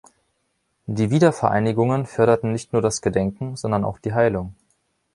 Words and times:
Die 0.87 1.11
Wiedervereinigungen 1.11 2.07
förderten 2.07 2.51
nicht 2.53 2.73
nur 2.73 2.81
das 2.81 3.03
Gedenken, 3.03 3.55
sondern 3.55 3.85
auch 3.85 3.99
die 3.99 4.13
Heilung. 4.15 4.55